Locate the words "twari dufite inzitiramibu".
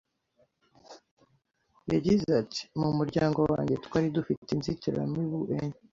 3.85-5.37